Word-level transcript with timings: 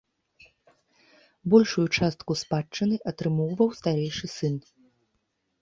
Большую 1.53 1.85
частку 1.99 2.31
спадчыны 2.43 2.95
атрымоўваў 3.13 3.69
старэйшы 3.81 4.27
сын. 4.37 4.55